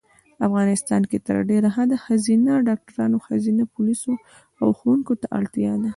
[0.47, 4.13] افغانیستان کې تر ډېره حده ښځېنه ډاکټرانو ښځېنه پولیسو
[4.61, 5.89] او ښوونکو ته اړتیا ده